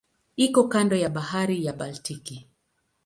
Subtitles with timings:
[0.35, 2.47] Iko kando ya Bahari ya Baltiki.